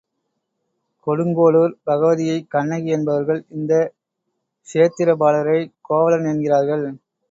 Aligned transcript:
கொடுங்கோளூர் 1.07 1.75
பகவதியைக் 1.83 2.49
கண்ணகி 2.49 2.89
என்பவர்கள், 2.89 3.45
இந்த 3.51 3.73
க்ஷேத்திரபாலரை 4.67 5.59
கோவலன் 5.81 6.29
என்கிறார்கள். 6.33 6.85